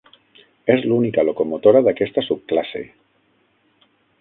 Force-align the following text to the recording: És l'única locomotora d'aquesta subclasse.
És 0.75 0.85
l'única 0.91 1.25
locomotora 1.27 1.83
d'aquesta 1.89 2.25
subclasse. 2.31 2.85